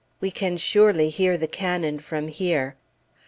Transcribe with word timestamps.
We 0.19 0.31
can 0.31 0.57
surely 0.57 1.11
hear 1.11 1.37
the 1.37 1.45
cannon 1.47 1.99
from 1.99 2.27
here. 2.27 2.75